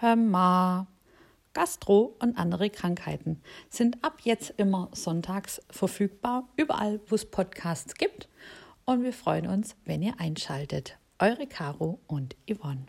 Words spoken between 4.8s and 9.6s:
sonntags verfügbar, überall, wo es Podcasts gibt. Und wir freuen